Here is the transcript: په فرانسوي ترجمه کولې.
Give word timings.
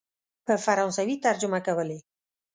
په 0.45 0.53
فرانسوي 0.65 1.15
ترجمه 1.25 1.59
کولې. 1.67 1.99